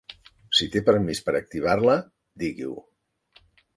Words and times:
Si 0.59 0.67
té 0.75 0.81
permís 0.87 1.21
per 1.27 1.35
activar-la, 1.41 1.99
digui-ho. 2.45 2.81